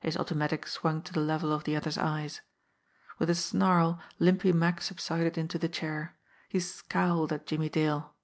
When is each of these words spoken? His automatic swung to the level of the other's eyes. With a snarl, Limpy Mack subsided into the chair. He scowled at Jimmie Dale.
His 0.00 0.16
automatic 0.16 0.66
swung 0.66 1.02
to 1.02 1.12
the 1.12 1.20
level 1.20 1.52
of 1.52 1.64
the 1.64 1.76
other's 1.76 1.98
eyes. 1.98 2.40
With 3.18 3.28
a 3.28 3.34
snarl, 3.34 4.00
Limpy 4.18 4.52
Mack 4.54 4.80
subsided 4.80 5.36
into 5.36 5.58
the 5.58 5.68
chair. 5.68 6.16
He 6.48 6.60
scowled 6.60 7.30
at 7.30 7.46
Jimmie 7.46 7.68
Dale. 7.68 8.14